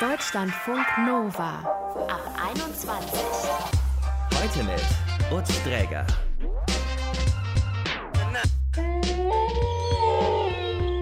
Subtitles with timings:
[0.00, 1.58] Deutschlandfunk Nova
[2.08, 2.22] ab
[2.52, 3.20] 21.
[4.32, 6.06] Heute mit Utz Dräger.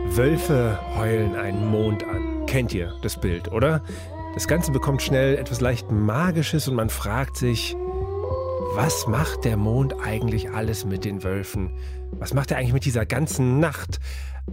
[0.07, 2.47] Wölfe heulen einen Mond an.
[2.47, 3.83] Kennt ihr das Bild, oder?
[4.33, 7.77] Das Ganze bekommt schnell etwas leicht Magisches und man fragt sich,
[8.77, 11.71] was macht der Mond eigentlich alles mit den Wölfen?
[12.13, 14.01] Was macht er eigentlich mit dieser ganzen Nacht?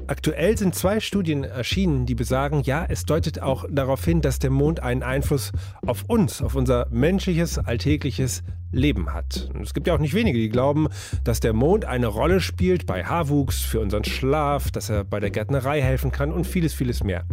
[0.07, 4.49] Aktuell sind zwei Studien erschienen, die besagen, ja, es deutet auch darauf hin, dass der
[4.49, 5.51] Mond einen Einfluss
[5.85, 9.49] auf uns, auf unser menschliches, alltägliches Leben hat.
[9.61, 10.87] Es gibt ja auch nicht wenige, die glauben,
[11.25, 15.31] dass der Mond eine Rolle spielt bei Haarwuchs, für unseren Schlaf, dass er bei der
[15.31, 17.25] Gärtnerei helfen kann und vieles, vieles mehr.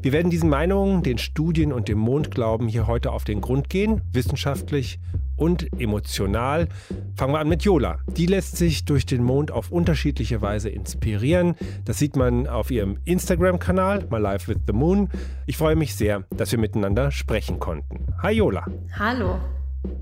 [0.00, 4.00] Wir werden diesen Meinungen, den Studien und dem Mondglauben hier heute auf den Grund gehen,
[4.12, 4.98] wissenschaftlich
[5.38, 6.68] und emotional.
[7.16, 7.98] Fangen wir an mit Jola.
[8.16, 11.54] Die lässt sich durch den Mond auf unterschiedliche Weise inspirieren.
[11.84, 15.08] Das sieht man auf ihrem Instagram-Kanal, My Life with the Moon.
[15.46, 18.06] Ich freue mich sehr, dass wir miteinander sprechen konnten.
[18.22, 18.66] Hi Jola.
[18.98, 19.38] Hallo.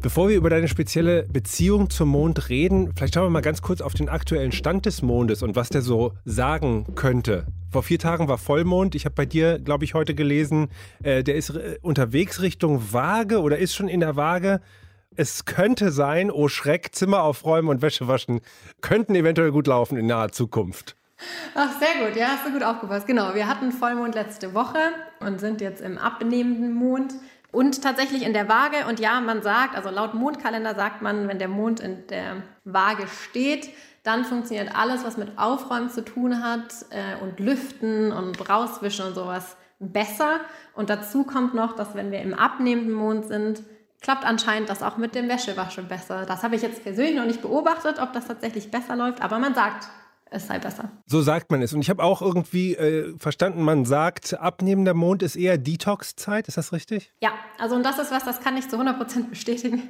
[0.00, 3.80] Bevor wir über deine spezielle Beziehung zum Mond reden, vielleicht schauen wir mal ganz kurz
[3.80, 7.46] auf den aktuellen Stand des Mondes und was der so sagen könnte.
[7.70, 8.94] Vor vier Tagen war Vollmond.
[8.94, 10.68] Ich habe bei dir, glaube ich, heute gelesen,
[11.02, 14.60] äh, der ist äh, unterwegs Richtung Waage oder ist schon in der Waage.
[15.18, 18.40] Es könnte sein, oh Schreck, Zimmer aufräumen und Wäsche waschen
[18.82, 20.94] könnten eventuell gut laufen in naher Zukunft.
[21.54, 23.06] Ach, sehr gut, ja, hast du gut aufgepasst.
[23.06, 24.78] Genau, wir hatten Vollmond letzte Woche
[25.20, 27.14] und sind jetzt im abnehmenden Mond
[27.50, 28.86] und tatsächlich in der Waage.
[28.86, 33.06] Und ja, man sagt, also laut Mondkalender sagt man, wenn der Mond in der Waage
[33.08, 33.70] steht,
[34.02, 39.14] dann funktioniert alles, was mit Aufräumen zu tun hat äh, und Lüften und Rauswischen und
[39.14, 40.40] sowas besser.
[40.74, 43.62] Und dazu kommt noch, dass wenn wir im abnehmenden Mond sind,
[44.06, 46.26] klappt anscheinend das auch mit dem Wäschewaschen besser.
[46.26, 49.52] Das habe ich jetzt persönlich noch nicht beobachtet, ob das tatsächlich besser läuft, aber man
[49.52, 49.88] sagt,
[50.30, 50.92] es sei besser.
[51.06, 51.72] So sagt man es.
[51.72, 56.46] Und ich habe auch irgendwie äh, verstanden, man sagt, abnehmender Mond ist eher Detox-Zeit.
[56.46, 57.12] Ist das richtig?
[57.20, 59.82] Ja, also und das ist was, das kann ich zu 100% bestätigen.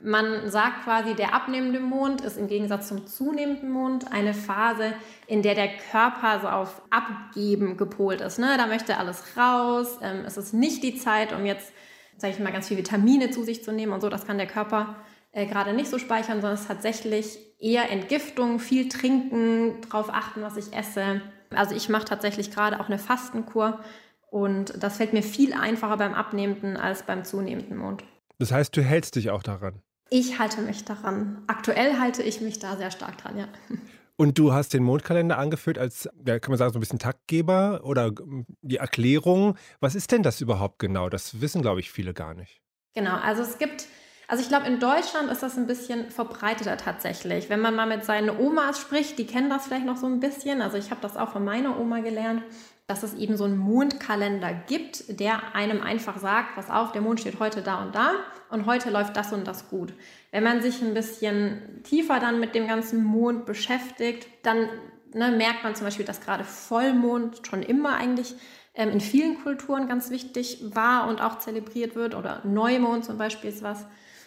[0.00, 4.92] Man sagt quasi, der abnehmende Mond ist im Gegensatz zum zunehmenden Mond eine Phase,
[5.26, 8.38] in der der Körper so auf Abgeben gepolt ist.
[8.38, 8.54] Ne?
[8.56, 9.98] Da möchte alles raus.
[10.02, 11.72] Ähm, es ist nicht die Zeit, um jetzt,
[12.18, 14.08] sage ich mal, ganz viel Vitamine zu sich zu nehmen und so.
[14.08, 14.96] Das kann der Körper
[15.32, 20.42] äh, gerade nicht so speichern, sondern es ist tatsächlich eher Entgiftung, viel trinken, darauf achten,
[20.42, 21.20] was ich esse.
[21.50, 23.80] Also ich mache tatsächlich gerade auch eine Fastenkur
[24.30, 28.04] und das fällt mir viel einfacher beim abnehmenden als beim zunehmenden Mond.
[28.38, 29.80] Das heißt, du hältst dich auch daran?
[30.10, 31.42] Ich halte mich daran.
[31.46, 33.48] Aktuell halte ich mich da sehr stark dran, ja.
[34.16, 37.82] Und du hast den Mondkalender angeführt als, ja, kann man sagen, so ein bisschen Taktgeber
[37.84, 38.12] oder
[38.62, 39.56] die Erklärung.
[39.80, 41.08] Was ist denn das überhaupt genau?
[41.10, 42.62] Das wissen, glaube ich, viele gar nicht.
[42.94, 43.86] Genau, also es gibt
[44.28, 47.48] also ich glaube, in Deutschland ist das ein bisschen verbreiteter tatsächlich.
[47.48, 50.62] Wenn man mal mit seinen Omas spricht, die kennen das vielleicht noch so ein bisschen.
[50.62, 52.42] Also ich habe das auch von meiner Oma gelernt,
[52.86, 57.20] dass es eben so einen Mondkalender gibt, der einem einfach sagt, pass auf, der Mond
[57.20, 58.12] steht heute da und da
[58.48, 59.92] und heute läuft das und das gut.
[60.30, 64.68] Wenn man sich ein bisschen tiefer dann mit dem ganzen Mond beschäftigt, dann
[65.12, 68.36] ne, merkt man zum Beispiel, dass gerade Vollmond schon immer eigentlich
[68.74, 73.50] ähm, in vielen Kulturen ganz wichtig war und auch zelebriert wird oder Neumond zum Beispiel
[73.50, 73.86] ist was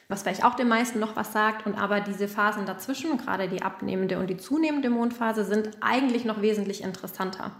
[0.09, 1.65] was vielleicht auch den meisten noch was sagt.
[1.65, 6.41] Und aber diese Phasen dazwischen, gerade die abnehmende und die zunehmende Mondphase, sind eigentlich noch
[6.41, 7.51] wesentlich interessanter.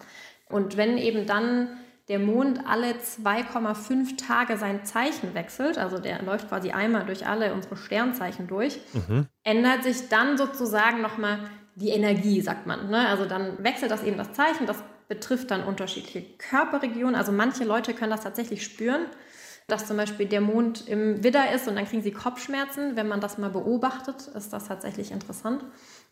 [0.49, 1.69] Und wenn eben dann
[2.07, 7.53] der Mond alle 2,5 Tage sein Zeichen wechselt, also der läuft quasi einmal durch alle
[7.53, 9.27] unsere Sternzeichen durch, mhm.
[9.43, 11.39] ändert sich dann sozusagen nochmal
[11.75, 12.89] die Energie, sagt man.
[12.89, 13.07] Ne?
[13.07, 17.15] Also dann wechselt das eben das Zeichen, das betrifft dann unterschiedliche Körperregionen.
[17.15, 19.05] Also manche Leute können das tatsächlich spüren
[19.69, 22.95] dass zum Beispiel der Mond im Widder ist und dann kriegen sie Kopfschmerzen.
[22.95, 25.63] Wenn man das mal beobachtet, ist das tatsächlich interessant.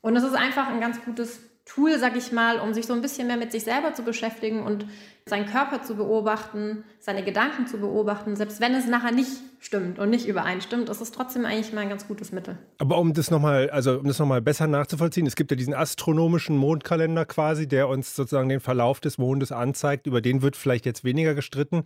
[0.02, 3.02] Und es ist einfach ein ganz gutes Tool, sag ich mal, um sich so ein
[3.02, 4.86] bisschen mehr mit sich selber zu beschäftigen und
[5.26, 10.10] seinen Körper zu beobachten, seine Gedanken zu beobachten, selbst wenn es nachher nicht stimmt und
[10.10, 12.58] nicht übereinstimmt, ist es trotzdem eigentlich mal ein ganz gutes Mittel.
[12.78, 16.56] Aber um das nochmal, also um das nochmal besser nachzuvollziehen, es gibt ja diesen astronomischen
[16.56, 21.04] Mondkalender quasi, der uns sozusagen den Verlauf des Mondes anzeigt, über den wird vielleicht jetzt
[21.04, 21.84] weniger gestritten.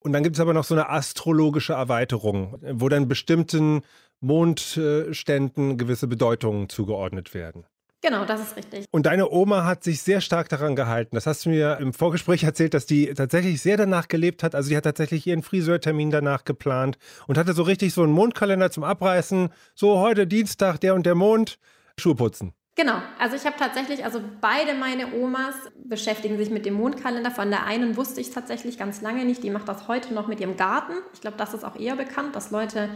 [0.00, 3.80] Und dann gibt es aber noch so eine astrologische Erweiterung, wo dann bestimmten
[4.20, 7.64] Mondständen gewisse Bedeutungen zugeordnet werden.
[8.02, 8.84] Genau, das ist richtig.
[8.90, 11.14] Und deine Oma hat sich sehr stark daran gehalten.
[11.14, 14.56] Das hast du mir im Vorgespräch erzählt, dass die tatsächlich sehr danach gelebt hat.
[14.56, 18.72] Also sie hat tatsächlich ihren Friseurtermin danach geplant und hatte so richtig so einen Mondkalender
[18.72, 19.50] zum Abreißen.
[19.76, 21.60] So heute Dienstag, der und der Mond,
[21.96, 22.52] Schuhe putzen.
[22.74, 27.30] Genau, also ich habe tatsächlich, also beide meine Omas beschäftigen sich mit dem Mondkalender.
[27.30, 30.40] Von der einen wusste ich tatsächlich ganz lange nicht, die macht das heute noch mit
[30.40, 30.94] ihrem Garten.
[31.12, 32.88] Ich glaube, das ist auch eher bekannt, dass Leute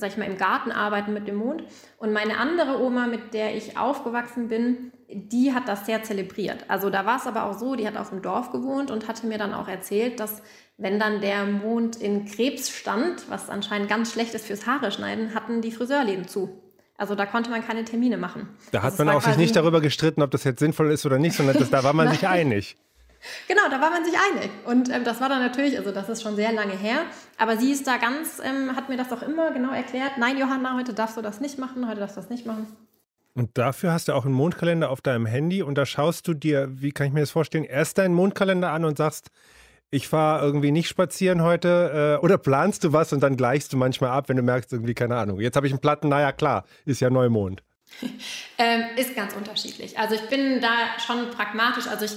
[0.00, 1.64] sag ich mal, im Garten arbeiten mit dem Mond.
[1.98, 6.64] Und meine andere Oma, mit der ich aufgewachsen bin, die hat das sehr zelebriert.
[6.68, 9.26] Also da war es aber auch so, die hat auf dem Dorf gewohnt und hatte
[9.26, 10.42] mir dann auch erzählt, dass
[10.78, 15.34] wenn dann der Mond in Krebs stand, was anscheinend ganz schlecht ist fürs Haare schneiden,
[15.34, 16.62] hatten die Friseurläden zu.
[16.96, 18.48] Also da konnte man keine Termine machen.
[18.72, 21.18] Da hat also man auch sich nicht darüber gestritten, ob das jetzt sinnvoll ist oder
[21.18, 22.76] nicht, sondern das, da war man sich einig.
[23.48, 24.50] Genau, da war man sich einig.
[24.64, 27.02] Und ähm, das war dann natürlich, also das ist schon sehr lange her,
[27.38, 30.12] aber sie ist da ganz, ähm, hat mir das auch immer genau erklärt.
[30.18, 32.66] Nein, Johanna, heute darfst du das nicht machen, heute darfst du das nicht machen.
[33.34, 36.68] Und dafür hast du auch einen Mondkalender auf deinem Handy und da schaust du dir,
[36.70, 39.30] wie kann ich mir das vorstellen, erst deinen Mondkalender an und sagst,
[39.90, 43.76] ich fahre irgendwie nicht spazieren heute äh, oder planst du was und dann gleichst du
[43.76, 46.64] manchmal ab, wenn du merkst, irgendwie, keine Ahnung, jetzt habe ich einen Platten, naja klar,
[46.84, 47.62] ist ja Neumond.
[48.58, 49.98] ähm, ist ganz unterschiedlich.
[49.98, 50.68] Also ich bin da
[51.04, 52.16] schon pragmatisch, also ich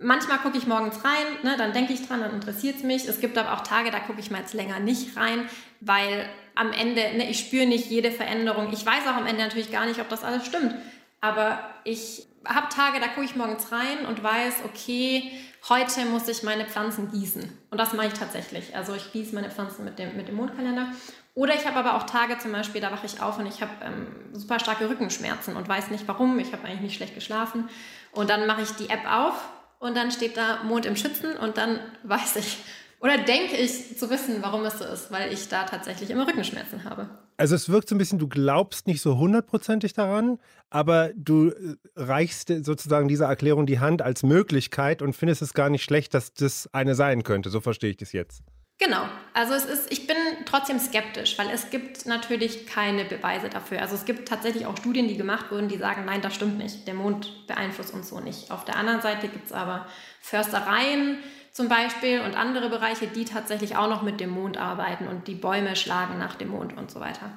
[0.00, 3.08] manchmal gucke ich morgens rein, ne, dann denke ich dran, dann interessiert es mich.
[3.08, 5.48] Es gibt aber auch Tage, da gucke ich mal jetzt länger nicht rein,
[5.80, 8.72] weil am Ende, ne, ich spüre nicht jede Veränderung.
[8.72, 10.74] Ich weiß auch am Ende natürlich gar nicht, ob das alles stimmt.
[11.20, 15.30] Aber ich habe Tage, da gucke ich morgens rein und weiß, okay,
[15.68, 17.58] heute muss ich meine Pflanzen gießen.
[17.70, 18.76] Und das mache ich tatsächlich.
[18.76, 20.92] Also ich gieße meine Pflanzen mit dem, mit dem Mondkalender.
[21.34, 23.70] Oder ich habe aber auch Tage zum Beispiel, da wache ich auf und ich habe
[23.84, 26.38] ähm, super starke Rückenschmerzen und weiß nicht warum.
[26.38, 27.68] Ich habe eigentlich nicht schlecht geschlafen.
[28.12, 29.34] Und dann mache ich die App auf
[29.78, 32.58] und dann steht da Mond im Schützen und dann weiß ich
[33.00, 36.84] oder denke ich zu wissen, warum es so ist, weil ich da tatsächlich immer Rückenschmerzen
[36.84, 37.08] habe.
[37.36, 40.38] Also es wirkt so ein bisschen, du glaubst nicht so hundertprozentig daran,
[40.70, 45.70] aber du äh, reichst sozusagen dieser Erklärung die Hand als Möglichkeit und findest es gar
[45.70, 47.50] nicht schlecht, dass das eine sein könnte.
[47.50, 48.42] So verstehe ich das jetzt.
[48.80, 50.16] Genau, also es ist, ich bin
[50.46, 53.82] trotzdem skeptisch, weil es gibt natürlich keine Beweise dafür.
[53.82, 56.86] Also es gibt tatsächlich auch Studien, die gemacht wurden, die sagen, nein, das stimmt nicht,
[56.86, 58.52] der Mond beeinflusst uns so nicht.
[58.52, 59.86] Auf der anderen Seite gibt es aber
[60.20, 61.18] Förstereien
[61.50, 65.34] zum Beispiel und andere Bereiche, die tatsächlich auch noch mit dem Mond arbeiten und die
[65.34, 67.32] Bäume schlagen nach dem Mond und so weiter.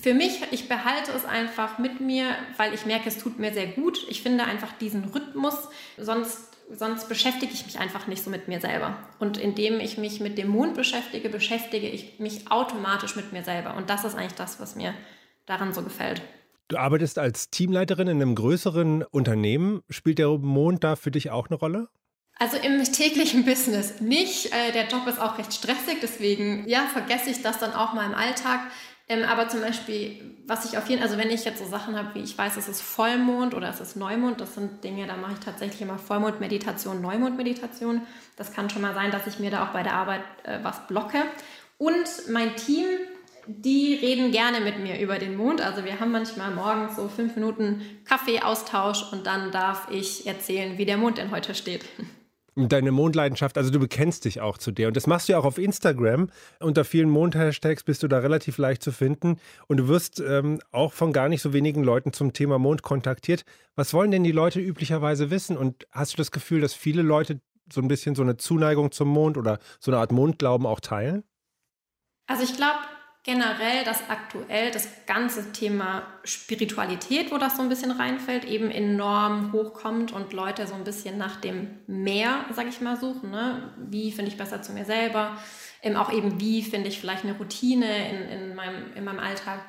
[0.00, 3.66] Für mich, ich behalte es einfach mit mir, weil ich merke, es tut mir sehr
[3.66, 3.98] gut.
[4.08, 5.56] Ich finde einfach diesen Rhythmus,
[5.98, 8.96] sonst sonst beschäftige ich mich einfach nicht so mit mir selber.
[9.18, 13.76] Und indem ich mich mit dem Mond beschäftige, beschäftige ich mich automatisch mit mir selber.
[13.76, 14.94] Und das ist eigentlich das, was mir
[15.46, 16.22] daran so gefällt.
[16.68, 19.82] Du arbeitest als Teamleiterin in einem größeren Unternehmen.
[19.90, 21.88] Spielt der Mond da für dich auch eine Rolle?
[22.38, 24.46] Also im täglichen Business nicht.
[24.46, 28.06] Äh, der Job ist auch recht stressig, deswegen ja, vergesse ich das dann auch mal
[28.06, 28.60] im Alltag.
[29.06, 31.96] Ähm, aber zum Beispiel, was ich auf jeden Fall, also wenn ich jetzt so Sachen
[31.96, 35.16] habe, wie ich weiß, es ist Vollmond oder es ist Neumond, das sind Dinge, da
[35.16, 38.02] mache ich tatsächlich immer Vollmond-Meditation, Neumond-Meditation.
[38.36, 40.86] Das kann schon mal sein, dass ich mir da auch bei der Arbeit äh, was
[40.86, 41.18] blocke.
[41.76, 42.86] Und mein Team,
[43.46, 45.60] die reden gerne mit mir über den Mond.
[45.60, 50.86] Also wir haben manchmal morgens so fünf Minuten Kaffeeaustausch und dann darf ich erzählen, wie
[50.86, 51.84] der Mond denn heute steht.
[52.56, 54.88] deine Mondleidenschaft, also du bekennst dich auch zu der.
[54.88, 56.30] Und das machst du ja auch auf Instagram.
[56.60, 59.38] Unter vielen Mond-Hashtags bist du da relativ leicht zu finden.
[59.66, 63.44] Und du wirst ähm, auch von gar nicht so wenigen Leuten zum Thema Mond kontaktiert.
[63.74, 65.56] Was wollen denn die Leute üblicherweise wissen?
[65.56, 67.40] Und hast du das Gefühl, dass viele Leute
[67.72, 71.24] so ein bisschen so eine Zuneigung zum Mond oder so eine Art Mondglauben auch teilen?
[72.26, 72.78] Also ich glaube,
[73.24, 79.52] generell, dass aktuell das ganze Thema Spiritualität, wo das so ein bisschen reinfällt, eben enorm
[79.52, 83.30] hochkommt und Leute so ein bisschen nach dem Mehr, sag ich mal, suchen.
[83.30, 83.72] Ne?
[83.78, 85.38] Wie finde ich besser zu mir selber?
[85.82, 89.60] Ähm, auch eben, wie finde ich vielleicht eine Routine in, in, meinem, in meinem Alltag?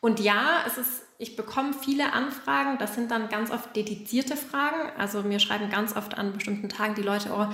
[0.00, 4.90] Und ja, es ist, ich bekomme viele Anfragen, das sind dann ganz oft dedizierte Fragen.
[4.98, 7.46] Also mir schreiben ganz oft an bestimmten Tagen die Leute, oh,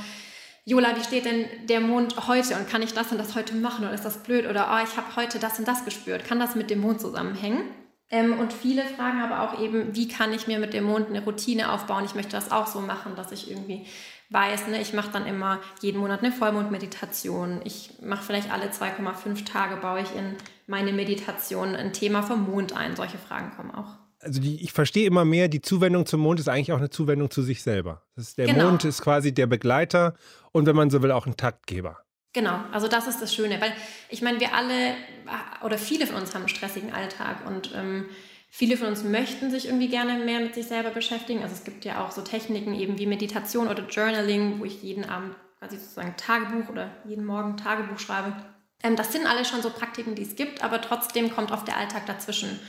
[0.65, 3.85] Jola, wie steht denn der Mond heute und kann ich das und das heute machen
[3.85, 6.55] oder ist das blöd oder oh, ich habe heute das und das gespürt, kann das
[6.55, 7.63] mit dem Mond zusammenhängen?
[8.11, 11.25] Ähm, und viele fragen aber auch eben, wie kann ich mir mit dem Mond eine
[11.25, 12.05] Routine aufbauen?
[12.05, 13.87] Ich möchte das auch so machen, dass ich irgendwie
[14.31, 17.61] weiß, ne, ich mache dann immer jeden Monat eine Vollmondmeditation.
[17.65, 22.77] Ich mache vielleicht alle 2,5 Tage, baue ich in meine Meditation ein Thema vom Mond
[22.77, 22.95] ein.
[22.95, 26.49] Solche Fragen kommen auch also die, ich verstehe immer mehr, die Zuwendung zum Mond ist
[26.49, 28.03] eigentlich auch eine Zuwendung zu sich selber.
[28.37, 28.71] Der genau.
[28.71, 30.15] Mond ist quasi der Begleiter
[30.53, 31.99] und wenn man so will, auch ein Taktgeber.
[32.33, 33.73] Genau, also das ist das Schöne, weil
[34.09, 34.95] ich meine, wir alle
[35.63, 38.07] oder viele von uns haben einen stressigen Alltag und ähm,
[38.49, 41.43] viele von uns möchten sich irgendwie gerne mehr mit sich selber beschäftigen.
[41.43, 45.05] Also es gibt ja auch so Techniken eben wie Meditation oder Journaling, wo ich jeden
[45.05, 48.35] Abend quasi sozusagen Tagebuch oder jeden Morgen Tagebuch schreibe.
[48.83, 51.77] Ähm, das sind alle schon so Praktiken, die es gibt, aber trotzdem kommt oft der
[51.77, 52.61] Alltag dazwischen.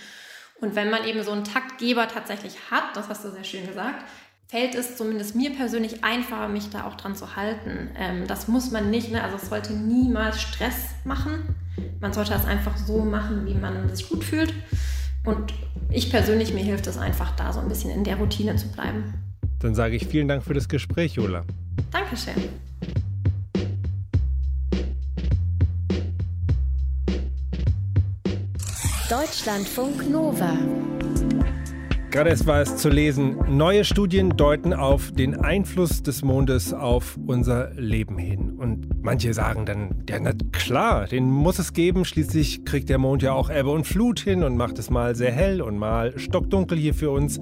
[0.64, 4.06] Und wenn man eben so einen Taktgeber tatsächlich hat, das hast du sehr schön gesagt,
[4.48, 7.90] fällt es zumindest mir persönlich einfacher, mich da auch dran zu halten.
[7.98, 9.22] Ähm, das muss man nicht, ne?
[9.22, 11.54] also es sollte niemals Stress machen.
[12.00, 14.54] Man sollte das einfach so machen, wie man sich gut fühlt.
[15.26, 15.54] Und
[15.90, 19.16] ich persönlich, mir hilft es einfach, da so ein bisschen in der Routine zu bleiben.
[19.60, 21.44] Dann sage ich vielen Dank für das Gespräch, Jola.
[21.92, 22.36] Dankeschön.
[29.10, 30.58] Deutschlandfunk Nova.
[32.10, 37.20] Gerade erst war es zu lesen, neue Studien deuten auf den Einfluss des Mondes auf
[37.26, 38.54] unser Leben hin.
[38.58, 42.06] Und manche sagen dann, ja, na klar, den muss es geben.
[42.06, 45.34] Schließlich kriegt der Mond ja auch Ebbe und Flut hin und macht es mal sehr
[45.34, 47.42] hell und mal stockdunkel hier für uns.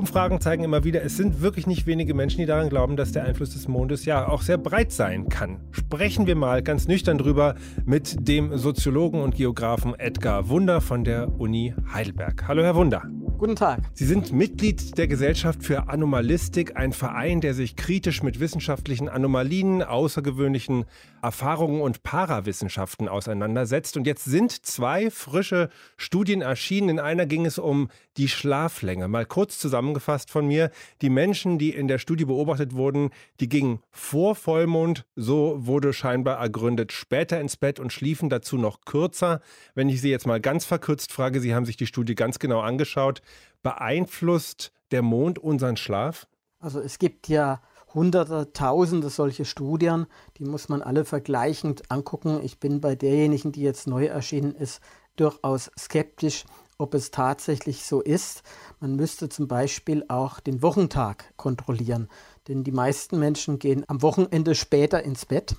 [0.00, 3.24] Umfragen zeigen immer wieder, es sind wirklich nicht wenige Menschen, die daran glauben, dass der
[3.24, 5.60] Einfluss des Mondes ja auch sehr breit sein kann.
[5.72, 7.54] Sprechen wir mal ganz nüchtern drüber
[7.84, 12.48] mit dem Soziologen und Geografen Edgar Wunder von der Uni Heidelberg.
[12.48, 13.02] Hallo, Herr Wunder.
[13.40, 13.80] Guten Tag.
[13.94, 19.82] Sie sind Mitglied der Gesellschaft für Anomalistik, ein Verein, der sich kritisch mit wissenschaftlichen Anomalien,
[19.82, 20.84] außergewöhnlichen
[21.22, 23.96] Erfahrungen und Parawissenschaften auseinandersetzt.
[23.96, 26.90] Und jetzt sind zwei frische Studien erschienen.
[26.90, 29.08] In einer ging es um die Schlaflänge.
[29.08, 30.70] Mal kurz zusammengefasst von mir.
[31.00, 33.08] Die Menschen, die in der Studie beobachtet wurden,
[33.40, 38.82] die gingen vor Vollmond, so wurde scheinbar ergründet, später ins Bett und schliefen dazu noch
[38.84, 39.40] kürzer.
[39.74, 42.60] Wenn ich Sie jetzt mal ganz verkürzt frage, Sie haben sich die Studie ganz genau
[42.60, 43.22] angeschaut.
[43.62, 46.26] Beeinflusst der Mond unseren Schlaf?
[46.58, 47.60] Also es gibt ja
[47.94, 50.06] hunderte, tausende solche Studien,
[50.36, 52.40] die muss man alle vergleichend angucken.
[52.42, 54.80] Ich bin bei derjenigen, die jetzt neu erschienen ist,
[55.16, 56.44] durchaus skeptisch,
[56.78, 58.42] ob es tatsächlich so ist.
[58.78, 62.08] Man müsste zum Beispiel auch den Wochentag kontrollieren,
[62.48, 65.56] denn die meisten Menschen gehen am Wochenende später ins Bett,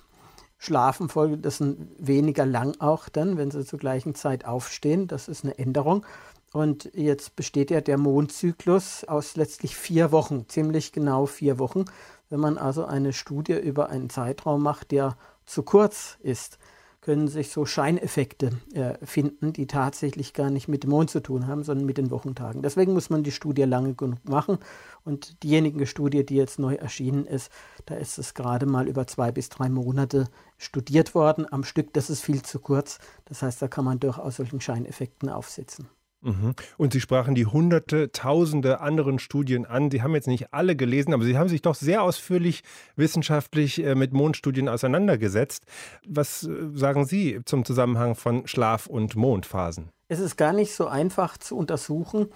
[0.58, 5.08] schlafen folgendessen weniger lang auch dann, wenn sie zur gleichen Zeit aufstehen.
[5.08, 6.06] Das ist eine Änderung.
[6.54, 11.86] Und jetzt besteht ja der Mondzyklus aus letztlich vier Wochen, ziemlich genau vier Wochen.
[12.30, 16.60] Wenn man also eine Studie über einen Zeitraum macht, der zu kurz ist,
[17.02, 21.48] können sich so Scheineffekte äh, finden, die tatsächlich gar nicht mit dem Mond zu tun
[21.48, 22.62] haben, sondern mit den Wochentagen.
[22.62, 24.60] Deswegen muss man die Studie lange genug machen.
[25.04, 27.52] Und diejenige Studie, die jetzt neu erschienen ist,
[27.88, 30.28] da ist es gerade mal über zwei bis drei Monate
[30.60, 31.92] studiert worden am Stück.
[31.94, 33.00] Das ist viel zu kurz.
[33.26, 35.90] Das heißt, da kann man durchaus solchen Scheineffekten aufsetzen.
[36.22, 36.54] Mhm.
[36.78, 39.90] Und Sie sprachen die hunderte, tausende anderen Studien an.
[39.90, 42.64] Sie haben jetzt nicht alle gelesen, aber Sie haben sich doch sehr ausführlich
[42.96, 45.66] wissenschaftlich äh, mit Mondstudien auseinandergesetzt.
[46.08, 49.90] Was äh, sagen Sie zum Zusammenhang von Schlaf- und Mondphasen?
[50.08, 52.28] Es ist gar nicht so einfach zu untersuchen,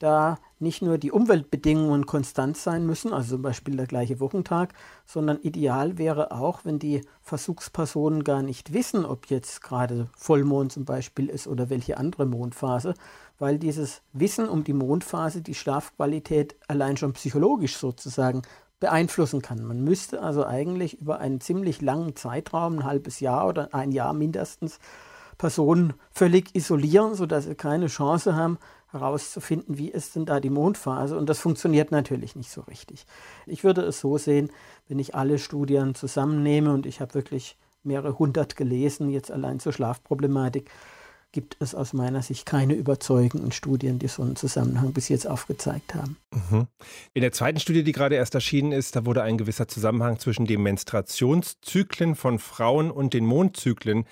[0.00, 4.72] da nicht nur die Umweltbedingungen konstant sein müssen, also zum Beispiel der gleiche Wochentag,
[5.06, 10.84] sondern ideal wäre auch, wenn die Versuchspersonen gar nicht wissen, ob jetzt gerade Vollmond zum
[10.84, 12.94] Beispiel ist oder welche andere Mondphase,
[13.38, 18.42] weil dieses Wissen um die Mondphase die Schlafqualität allein schon psychologisch sozusagen
[18.80, 19.62] beeinflussen kann.
[19.62, 24.14] Man müsste also eigentlich über einen ziemlich langen Zeitraum, ein halbes Jahr oder ein Jahr
[24.14, 24.78] mindestens,
[25.36, 28.58] Personen völlig isolieren, sodass sie keine Chance haben,
[28.92, 31.16] herauszufinden, wie ist denn da die Mondphase.
[31.16, 33.06] Und das funktioniert natürlich nicht so richtig.
[33.46, 34.50] Ich würde es so sehen,
[34.88, 39.72] wenn ich alle Studien zusammennehme und ich habe wirklich mehrere hundert gelesen, jetzt allein zur
[39.72, 40.70] Schlafproblematik,
[41.32, 45.94] gibt es aus meiner Sicht keine überzeugenden Studien, die so einen Zusammenhang bis jetzt aufgezeigt
[45.94, 46.16] haben.
[46.32, 46.66] Mhm.
[47.14, 50.46] In der zweiten Studie, die gerade erst erschienen ist, da wurde ein gewisser Zusammenhang zwischen
[50.46, 54.06] den Menstruationszyklen von Frauen und den Mondzyklen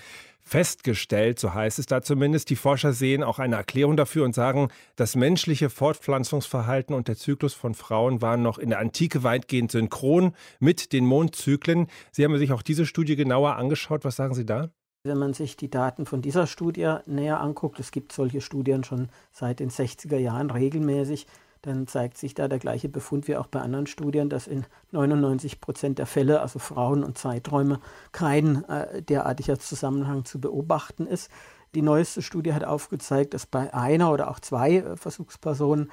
[0.48, 2.50] festgestellt, so heißt es da zumindest.
[2.50, 7.54] Die Forscher sehen auch eine Erklärung dafür und sagen, das menschliche Fortpflanzungsverhalten und der Zyklus
[7.54, 11.88] von Frauen waren noch in der Antike weitgehend synchron mit den Mondzyklen.
[12.12, 14.04] Sie haben sich auch diese Studie genauer angeschaut.
[14.04, 14.70] Was sagen Sie da?
[15.04, 19.10] Wenn man sich die Daten von dieser Studie näher anguckt, es gibt solche Studien schon
[19.32, 21.26] seit den 60er Jahren regelmäßig,
[21.62, 25.60] dann zeigt sich da der gleiche Befund wie auch bei anderen Studien, dass in 99
[25.60, 27.80] Prozent der Fälle, also Frauen und Zeiträume,
[28.12, 31.30] kein äh, derartiger Zusammenhang zu beobachten ist.
[31.74, 35.90] Die neueste Studie hat aufgezeigt, dass bei einer oder auch zwei äh, Versuchspersonen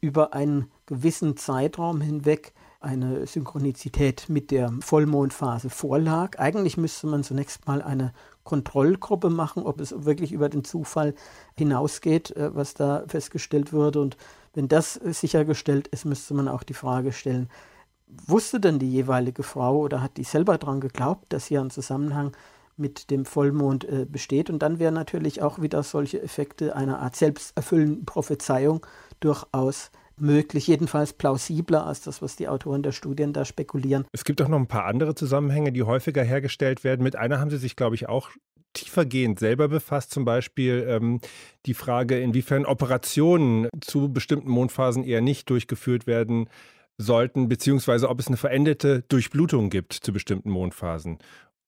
[0.00, 6.38] über einen gewissen Zeitraum hinweg eine Synchronizität mit der Vollmondphase vorlag.
[6.38, 8.12] Eigentlich müsste man zunächst mal eine
[8.44, 11.14] Kontrollgruppe machen, ob es wirklich über den Zufall
[11.56, 14.00] hinausgeht, äh, was da festgestellt wurde.
[14.00, 14.16] Und
[14.54, 17.48] wenn das sichergestellt ist, müsste man auch die Frage stellen,
[18.06, 22.32] wusste denn die jeweilige Frau oder hat die selber daran geglaubt, dass hier ein Zusammenhang
[22.76, 24.50] mit dem Vollmond äh, besteht?
[24.50, 28.86] Und dann wären natürlich auch wieder solche Effekte einer Art selbsterfüllenden Prophezeiung
[29.20, 29.90] durchaus
[30.20, 34.04] möglich, jedenfalls plausibler als das, was die Autoren der Studien da spekulieren.
[34.12, 37.02] Es gibt auch noch ein paar andere Zusammenhänge, die häufiger hergestellt werden.
[37.02, 38.30] Mit einer haben Sie sich, glaube ich, auch
[38.84, 41.20] tiefergehend selber befasst, zum Beispiel ähm,
[41.66, 46.48] die Frage, inwiefern Operationen zu bestimmten Mondphasen eher nicht durchgeführt werden
[46.96, 51.18] sollten, beziehungsweise ob es eine veränderte Durchblutung gibt zu bestimmten Mondphasen.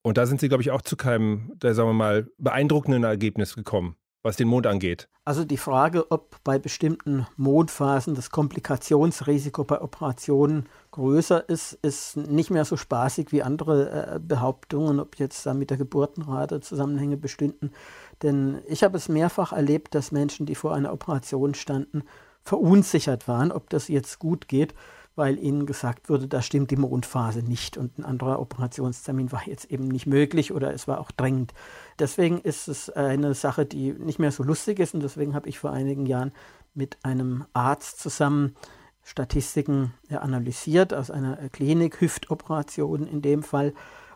[0.02, 3.54] Und da sind Sie, glaube ich, auch zu keinem, da sagen wir mal, beeindruckenden Ergebnis
[3.54, 5.08] gekommen was den Mond angeht?
[5.24, 12.50] Also die Frage, ob bei bestimmten Mondphasen das Komplikationsrisiko bei Operationen größer ist, ist nicht
[12.50, 17.72] mehr so spaßig wie andere äh, Behauptungen, ob jetzt da mit der Geburtenrate Zusammenhänge bestünden.
[18.22, 22.02] Denn ich habe es mehrfach erlebt, dass Menschen, die vor einer Operation standen,
[22.42, 24.74] verunsichert waren, ob das jetzt gut geht,
[25.16, 29.70] weil ihnen gesagt wurde, da stimmt die Mondphase nicht und ein anderer Operationstermin war jetzt
[29.70, 31.52] eben nicht möglich oder es war auch drängend.
[31.98, 35.58] Deswegen ist es eine Sache, die nicht mehr so lustig ist und deswegen habe ich
[35.58, 36.32] vor einigen Jahren
[36.74, 38.54] mit einem Arzt zusammen
[39.02, 43.74] Statistiken analysiert aus einer Klinik, Hüftoperation in dem Fall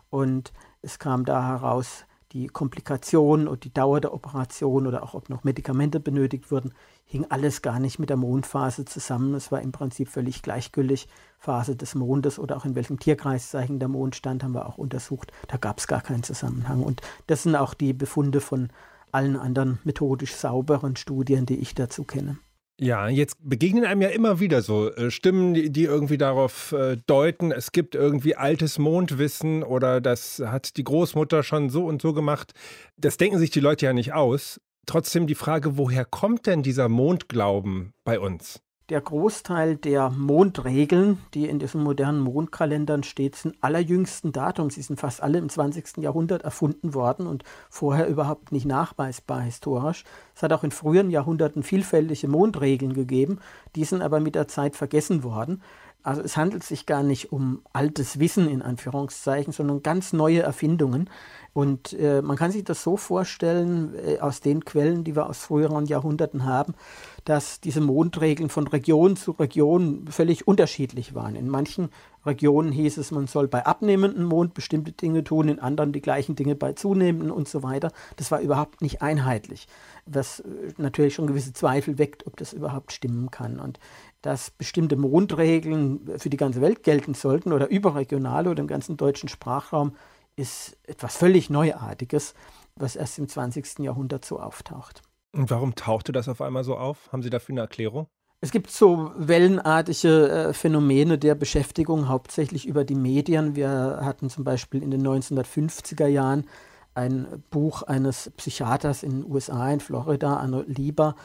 [0.09, 5.29] und es kam da heraus, die Komplikationen und die Dauer der Operation oder auch ob
[5.29, 6.73] noch Medikamente benötigt wurden,
[7.05, 9.33] hing alles gar nicht mit der Mondphase zusammen.
[9.35, 11.07] Es war im Prinzip völlig gleichgültig.
[11.39, 15.31] Phase des Mondes oder auch in welchem Tierkreiszeichen der Mond stand, haben wir auch untersucht.
[15.47, 16.83] Da gab es gar keinen Zusammenhang.
[16.83, 18.69] Und das sind auch die Befunde von
[19.13, 22.37] allen anderen methodisch sauberen Studien, die ich dazu kenne.
[22.77, 27.53] Ja, jetzt begegnen einem ja immer wieder so äh, Stimmen, die, irgendwie darauf äh, deuten,
[27.53, 32.53] es gibt irgendwie altes Mondwissen oder das hat die Großmutter schon so und so gemacht.
[32.97, 34.59] Das denken sich die Leute ja nicht aus.
[34.87, 38.61] Trotzdem die Frage, woher kommt denn dieser Mondglauben bei uns?
[38.89, 44.75] Der Großteil der Mondregeln, die in diesen modernen Mondkalendern steht, sind allerjüngsten Datums.
[44.75, 45.97] Sie sind fast alle im 20.
[46.03, 50.03] Jahrhundert erfunden worden und vorher überhaupt nicht nachweisbar historisch.
[50.35, 53.39] Es hat auch in früheren Jahrhunderten vielfältige Mondregeln gegeben,
[53.75, 55.63] die sind aber mit der Zeit vergessen worden.
[56.05, 61.09] Also es handelt sich gar nicht um altes Wissen in Anführungszeichen, sondern ganz neue Erfindungen.
[61.51, 65.39] Und äh, man kann sich das so vorstellen, äh, aus den Quellen, die wir aus
[65.39, 66.75] früheren Jahrhunderten haben,
[67.23, 71.35] dass diese Mondregeln von Region zu Region völlig unterschiedlich waren.
[71.35, 71.89] In manchen
[72.25, 76.35] Regionen hieß es, man soll bei abnehmendem Mond bestimmte Dinge tun, in anderen die gleichen
[76.35, 77.91] Dinge bei zunehmenden und so weiter.
[78.15, 79.67] Das war überhaupt nicht einheitlich,
[80.05, 80.45] was äh,
[80.77, 83.59] natürlich schon gewisse Zweifel weckt, ob das überhaupt stimmen kann.
[83.59, 83.79] Und
[84.25, 89.29] dass bestimmte Mondregeln für die ganze Welt gelten sollten oder überregional oder im ganzen deutschen
[89.29, 89.95] Sprachraum,
[90.35, 92.33] ist etwas völlig Neuartiges,
[92.75, 93.79] was erst im 20.
[93.79, 95.03] Jahrhundert so auftaucht.
[95.31, 97.11] Und warum tauchte das auf einmal so auf?
[97.11, 98.07] Haben Sie dafür eine Erklärung?
[98.41, 103.55] Es gibt so wellenartige äh, Phänomene der Beschäftigung, hauptsächlich über die Medien.
[103.55, 106.47] Wir hatten zum Beispiel in den 1950er Jahren
[106.95, 111.15] ein Buch eines Psychiaters in den USA, in Florida, Arno Lieber.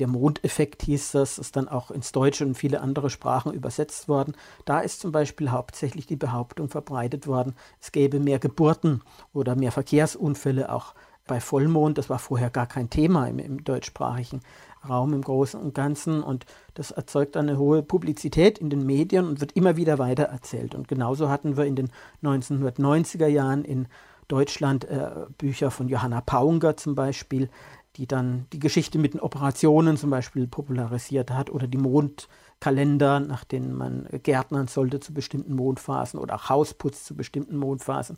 [0.00, 4.34] Der Mondeffekt hieß das, ist dann auch ins Deutsche und viele andere Sprachen übersetzt worden.
[4.64, 9.02] Da ist zum Beispiel hauptsächlich die Behauptung verbreitet worden, es gäbe mehr Geburten
[9.32, 10.94] oder mehr Verkehrsunfälle auch
[11.26, 11.96] bei Vollmond.
[11.96, 14.40] Das war vorher gar kein Thema im, im deutschsprachigen
[14.88, 16.22] Raum im Großen und Ganzen.
[16.22, 20.74] Und das erzeugt eine hohe Publizität in den Medien und wird immer wieder weitererzählt.
[20.74, 21.90] Und genauso hatten wir in den
[22.24, 23.86] 1990er Jahren in
[24.30, 27.48] Deutschland äh, Bücher von Johanna Paunger zum Beispiel,
[27.96, 33.44] die dann die Geschichte mit den Operationen zum Beispiel popularisiert hat oder die Mondkalender, nach
[33.44, 38.16] denen man gärtnern sollte zu bestimmten Mondphasen oder auch Hausputz zu bestimmten Mondphasen.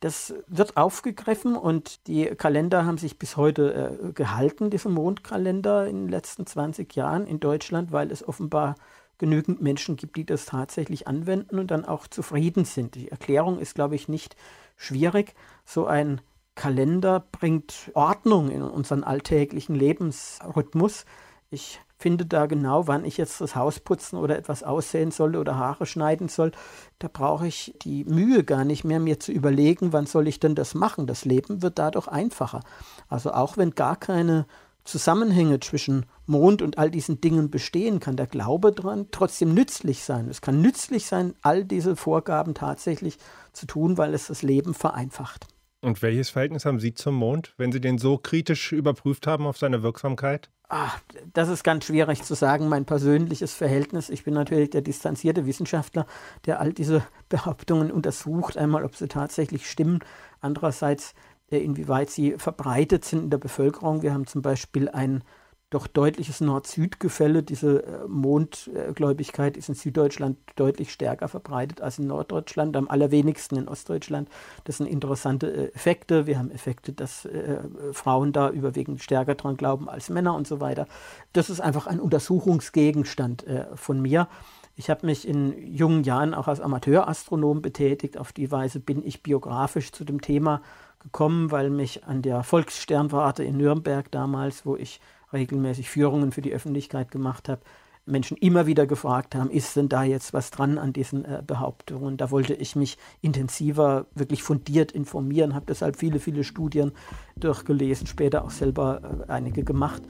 [0.00, 6.02] Das wird aufgegriffen und die Kalender haben sich bis heute äh, gehalten, diese Mondkalender in
[6.02, 8.74] den letzten 20 Jahren in Deutschland, weil es offenbar
[9.18, 12.94] genügend Menschen gibt, die das tatsächlich anwenden und dann auch zufrieden sind.
[12.94, 14.36] Die Erklärung ist, glaube ich, nicht
[14.76, 15.34] schwierig.
[15.64, 16.20] So ein
[16.54, 21.04] Kalender bringt Ordnung in unseren alltäglichen Lebensrhythmus.
[21.50, 25.56] Ich finde da genau, wann ich jetzt das Haus putzen oder etwas aussehen soll oder
[25.56, 26.52] Haare schneiden soll.
[26.98, 30.54] Da brauche ich die Mühe gar nicht mehr, mir zu überlegen, wann soll ich denn
[30.54, 31.06] das machen.
[31.06, 32.60] Das Leben wird dadurch einfacher.
[33.08, 34.46] Also auch wenn gar keine
[34.86, 40.28] Zusammenhänge zwischen Mond und all diesen Dingen bestehen, kann der Glaube daran trotzdem nützlich sein.
[40.28, 43.18] Es kann nützlich sein, all diese Vorgaben tatsächlich
[43.52, 45.46] zu tun, weil es das Leben vereinfacht.
[45.82, 49.58] Und welches Verhältnis haben Sie zum Mond, wenn Sie den so kritisch überprüft haben auf
[49.58, 50.50] seine Wirksamkeit?
[50.68, 50.98] Ach,
[51.32, 54.08] das ist ganz schwierig zu sagen, mein persönliches Verhältnis.
[54.08, 56.06] Ich bin natürlich der distanzierte Wissenschaftler,
[56.44, 60.00] der all diese Behauptungen untersucht, einmal ob sie tatsächlich stimmen,
[60.40, 61.14] andererseits
[61.48, 64.02] inwieweit sie verbreitet sind in der Bevölkerung.
[64.02, 65.22] Wir haben zum Beispiel ein
[65.70, 67.42] doch deutliches Nord-Süd-Gefälle.
[67.42, 73.68] Diese äh, Mondgläubigkeit ist in Süddeutschland deutlich stärker verbreitet als in Norddeutschland, am allerwenigsten in
[73.68, 74.28] Ostdeutschland.
[74.64, 76.26] Das sind interessante äh, Effekte.
[76.26, 77.58] Wir haben Effekte, dass äh,
[77.92, 80.86] Frauen da überwiegend stärker dran glauben als Männer und so weiter.
[81.32, 84.28] Das ist einfach ein Untersuchungsgegenstand äh, von mir.
[84.76, 88.18] Ich habe mich in jungen Jahren auch als Amateurastronom betätigt.
[88.18, 90.62] Auf die Weise bin ich biografisch zu dem Thema
[91.06, 95.00] gekommen, weil mich an der Volkssternwarte in Nürnberg damals, wo ich
[95.32, 97.60] regelmäßig Führungen für die Öffentlichkeit gemacht habe,
[98.06, 102.16] Menschen immer wieder gefragt haben, ist denn da jetzt was dran an diesen äh, Behauptungen?
[102.16, 106.92] Da wollte ich mich intensiver, wirklich fundiert informieren, habe deshalb viele, viele Studien
[107.36, 110.02] durchgelesen, später auch selber äh, einige gemacht.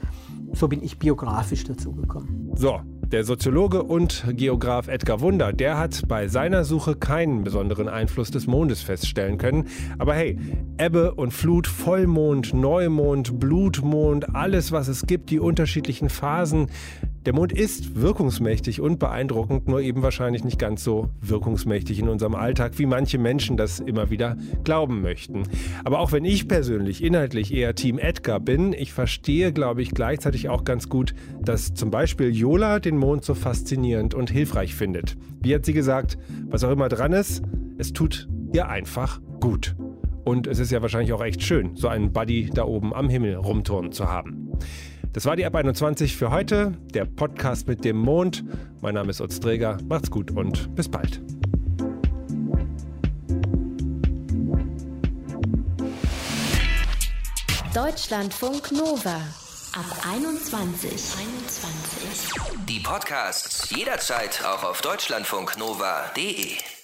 [0.53, 2.51] So bin ich biografisch dazu gekommen.
[2.55, 2.81] So,
[3.11, 8.47] der Soziologe und Geograf Edgar Wunder, der hat bei seiner Suche keinen besonderen Einfluss des
[8.47, 9.67] Mondes feststellen können.
[9.97, 10.37] Aber hey,
[10.77, 16.67] Ebbe und Flut, Vollmond, Neumond, Blutmond, alles, was es gibt, die unterschiedlichen Phasen,
[17.25, 22.35] Der Mond ist wirkungsmächtig und beeindruckend, nur eben wahrscheinlich nicht ganz so wirkungsmächtig in unserem
[22.35, 25.43] Alltag, wie manche Menschen das immer wieder glauben möchten.
[25.83, 30.47] Aber auch wenn ich persönlich inhaltlich eher Team Edgar bin, ich verstehe, glaube ich, gleichzeitig
[30.47, 35.17] auch ganz gut, dass zum Beispiel Jola den Mond so faszinierend und hilfreich findet.
[35.41, 37.41] Wie hat sie gesagt, was auch immer dran ist,
[37.77, 39.75] es tut ihr einfach gut.
[40.23, 43.35] Und es ist ja wahrscheinlich auch echt schön, so einen Buddy da oben am Himmel
[43.35, 44.51] rumturnen zu haben.
[45.17, 48.43] Das war die Ab 21 für heute, der Podcast mit dem Mond.
[48.81, 49.79] Mein Name ist Utz Träger.
[49.89, 51.19] Macht's gut und bis bald.
[57.73, 59.15] Deutschlandfunk Nova
[59.73, 60.91] ab 21.
[60.91, 62.39] 21.
[62.69, 66.76] Die Podcasts jederzeit auch auf deutschlandfunknova.de.